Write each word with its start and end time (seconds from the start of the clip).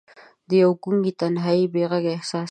د 0.49 0.49
یوې 0.61 0.75
ګونګې 0.83 1.13
تنهايۍ 1.19 1.63
بې 1.73 1.83
ږغ 1.91 2.05
احساس 2.15 2.31
کې 2.35 2.39